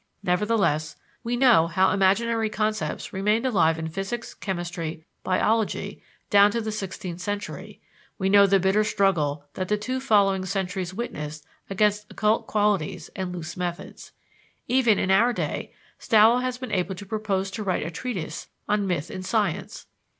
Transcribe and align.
Nevertheless, 0.23 0.95
we 1.23 1.37
know 1.37 1.67
how 1.67 1.91
imaginary 1.91 2.49
concepts 2.49 3.13
remained 3.13 3.45
alive 3.45 3.77
in 3.77 3.87
physics, 3.87 4.33
chemistry, 4.33 5.05
biology, 5.23 6.01
down 6.31 6.49
to 6.49 6.59
the 6.59 6.71
sixteenth 6.71 7.21
century; 7.21 7.79
we 8.17 8.27
know 8.27 8.47
the 8.47 8.59
bitter 8.59 8.83
struggle 8.83 9.45
that 9.53 9.67
the 9.67 9.77
two 9.77 9.99
following 9.99 10.43
centuries 10.43 10.91
witnessed 10.91 11.45
against 11.69 12.09
occult 12.11 12.47
qualities 12.47 13.11
and 13.15 13.31
loose 13.31 13.55
methods. 13.55 14.11
Even 14.67 14.97
in 14.97 15.11
our 15.11 15.31
day, 15.33 15.71
Stallo 15.99 16.39
has 16.41 16.57
been 16.57 16.71
able 16.71 16.95
to 16.95 17.05
propose 17.05 17.51
to 17.51 17.61
write 17.63 17.85
a 17.85 17.91
treatise 17.91 18.47
"On 18.67 18.87
Myth 18.87 19.11
in 19.11 19.21
Science." 19.21 19.85